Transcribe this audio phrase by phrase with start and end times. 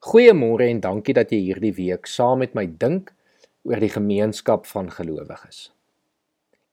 [0.00, 3.10] Goeiemôre en dankie dat jy hierdie week saam met my dink
[3.68, 5.74] oor die gemeenskap van gelowiges.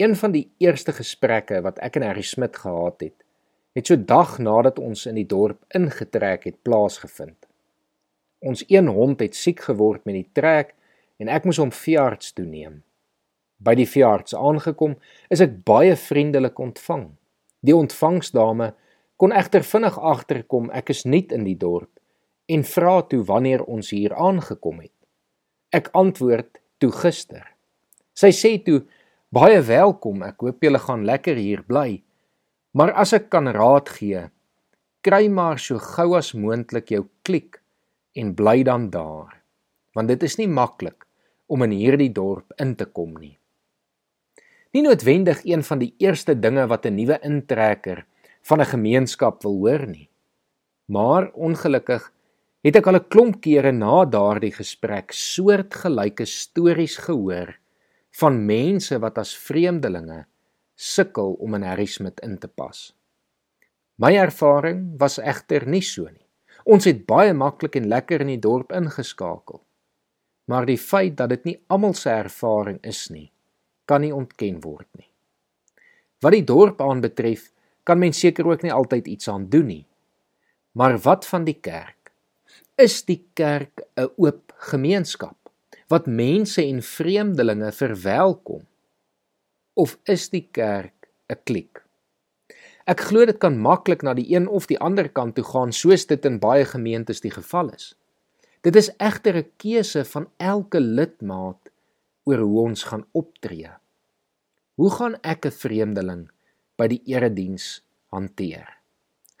[0.00, 3.18] Een van die eerste gesprekke wat ek en Harry Smit gehad het,
[3.76, 7.36] het so dag nadat ons in die dorp ingetrek het plaasgevind.
[8.40, 10.72] Ons een hond het siek geword met die trek
[11.20, 12.80] en ek moes hom veearts toe neem.
[13.60, 14.96] By die veearts aangekom,
[15.28, 17.10] is ek baie vriendelik ontvang.
[17.60, 18.72] Die ontvangsdame
[19.20, 21.99] kon egter vinnig agterkom ek is nie in die dorp
[22.50, 24.96] en vra toe wanneer ons hier aangekom het.
[25.70, 27.44] Ek antwoord toe gister.
[28.14, 28.82] Sy sê toe
[29.30, 32.02] baie welkom, ek hoop julle gaan lekker hier bly.
[32.74, 34.26] Maar as ek kan raad gee,
[35.06, 37.60] kry maar so gou as moontlik jou klik
[38.18, 39.38] en bly dan daar,
[39.94, 41.06] want dit is nie maklik
[41.50, 43.36] om in hierdie dorp in te kom nie.
[44.74, 48.06] Nie noodwendig een van die eerste dinge wat 'n nuwe intrekker
[48.42, 50.08] van 'n gemeenskap wil hoor nie.
[50.86, 52.12] Maar ongelukkig
[52.60, 57.56] het ek al 'n klomp kere na daardie gesprek soortgelyke stories gehoor
[58.20, 60.26] van mense wat as vreemdelinge
[60.74, 62.94] sukkel om in Harry Smit in te pas.
[64.00, 66.26] My ervaring was egter nie so nie.
[66.64, 69.60] Ons het baie maklik en lekker in die dorp ingeskakel.
[70.48, 73.30] Maar die feit dat dit nie almal se ervaring is nie,
[73.84, 75.08] kan nie ontken word nie.
[76.20, 77.50] Wat die dorp aanbetref,
[77.84, 79.86] kan mens seker ook nie altyd iets aan doen nie.
[80.72, 81.99] Maar wat van die kerk?
[82.80, 85.36] Is die kerk 'n oop gemeenskap
[85.88, 88.62] wat mense en vreemdelinge verwelkom?
[89.74, 91.82] Of is die kerk 'n kliek?
[92.86, 96.06] Ek glo dit kan maklik na die een of die ander kant toe gaan soos
[96.06, 97.94] dit in baie gemeentes die geval is.
[98.62, 101.70] Dit is egter 'n keuse van elke lidmaat
[102.24, 103.70] oor hoe ons gaan optree.
[104.74, 106.30] Hoe gaan ek 'n vreemdeling
[106.76, 108.79] by die erediens hanteer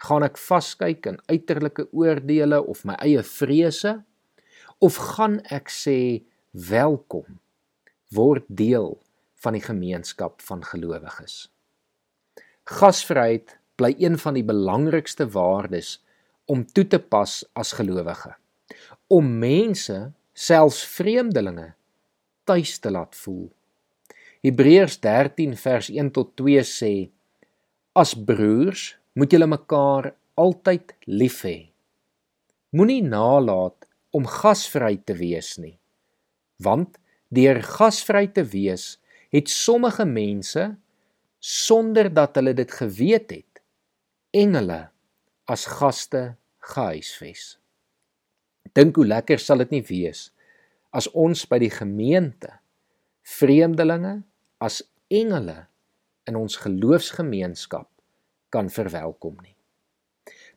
[0.00, 3.98] gaan ek vaskyk in uiterlike oordeele of my eie vrese
[4.80, 7.38] of gaan ek sê welkom
[8.16, 8.94] word deel
[9.44, 11.48] van die gemeenskap van gelowiges.
[12.68, 15.98] Gasvryheid bly een van die belangrikste waardes
[16.50, 18.34] om toe te pas as gelowige
[19.10, 19.96] om mense
[20.32, 21.72] selfs vreemdelinge
[22.46, 23.48] tuis te laat voel.
[24.46, 26.92] Hebreërs 13 vers 1 tot 2 sê
[27.98, 31.58] as broers moet julle mekaar altyd lief hê.
[32.72, 33.84] Moenie nalat
[34.16, 35.76] om gasvry te wees nie.
[36.64, 36.96] Want
[37.28, 38.94] deur gasvry te wees,
[39.28, 40.64] het sommige mense
[41.36, 43.60] sonder dat hulle dit geweet het,
[44.32, 44.86] engele
[45.44, 46.24] as gaste
[46.72, 47.58] gehuisves.
[48.72, 50.30] Dink hoe lekker sal dit nie wees
[50.96, 52.56] as ons by die gemeente
[53.36, 54.22] vreemdelinge
[54.64, 54.80] as
[55.12, 55.66] engele
[56.24, 57.90] in ons geloofsgemeenskap
[58.50, 59.56] kan verwelkom nie.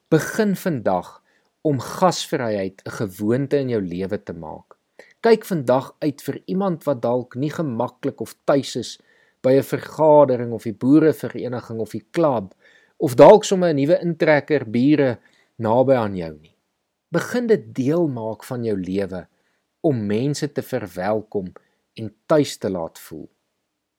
[0.10, 1.24] Begin vandag
[1.62, 4.78] om gasvryheid 'n gewoonte in jou lewe te maak.
[5.22, 9.00] Kyk vandag uit vir iemand wat dalk nie gemaklik of tuis is
[9.42, 12.54] by 'n vergadering of die boerevereniging of die klub
[12.98, 15.20] of dalk sommer 'n nuwe intrekker bure
[15.56, 16.56] naby aan jou nie.
[17.12, 19.28] Begin dit deel maak van jou lewe
[19.82, 21.54] om mense te verwelkom
[21.94, 23.30] en tuis te laat voel.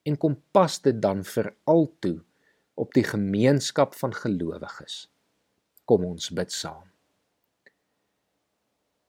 [0.03, 2.21] En kom pas dit dan vir altoe
[2.75, 5.07] op die gemeenskap van gelowiges.
[5.85, 6.87] Kom ons bid saam.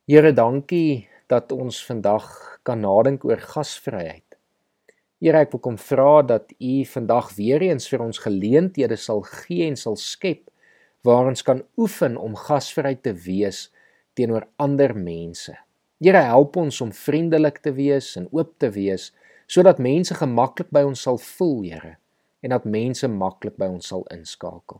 [0.06, 2.28] Here, dankie dat ons vandag
[2.62, 4.36] kan nadink oor gasvryheid.
[5.18, 9.66] Here, ek wil kom vra dat U vandag weer eens vir ons geleenthede sal gee
[9.66, 10.46] en sal skep
[11.06, 13.66] waar ons kan oefen om gasvry te wees
[14.18, 15.56] teenoor ander mense.
[15.98, 19.10] Here, help ons om vriendelik te wees en oop te wees
[19.50, 21.96] sodat mense gemaklik by ons sal voel, Here
[22.46, 24.78] en dat mense maklik by ons sal inskakel.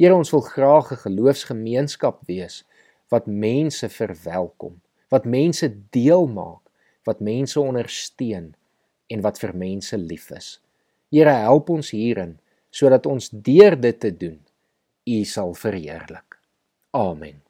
[0.00, 2.64] Here, ons wil graag 'n geloofsgemeenskap wees
[3.12, 4.80] wat mense verwelkom,
[5.12, 6.64] wat mense deel maak,
[7.04, 8.54] wat mense ondersteun
[9.12, 10.60] en wat vir mense lief is.
[11.12, 12.38] Here, help ons hierin
[12.70, 14.40] sodat ons deur dit te doen,
[15.06, 16.40] U sal verheerlik.
[16.90, 17.43] Amen.